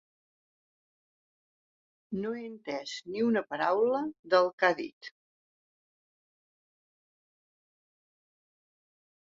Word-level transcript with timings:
No 2.23 2.31
he 2.37 2.41
entès 2.51 2.93
ni 3.11 3.21
una 3.27 3.43
paraula 3.51 4.01
del 4.35 4.49
que 4.63 4.71
ha 4.71 4.79
dit. 4.83 5.11